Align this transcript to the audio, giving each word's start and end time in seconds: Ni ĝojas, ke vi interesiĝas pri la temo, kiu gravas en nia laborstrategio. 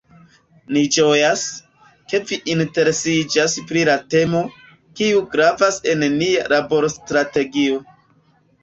Ni 0.75 0.81
ĝojas, 0.95 1.43
ke 2.13 2.21
vi 2.31 2.39
interesiĝas 2.55 3.59
pri 3.73 3.85
la 3.91 3.99
temo, 4.15 4.43
kiu 5.03 5.23
gravas 5.37 5.79
en 5.95 6.11
nia 6.19 6.53
laborstrategio. 6.57 7.83